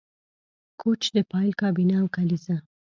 کوچ 0.81 1.01
د 1.15 1.17
فایل 1.29 1.51
کابینه 1.61 1.95
او 2.01 2.07
کلیزه 2.15 2.55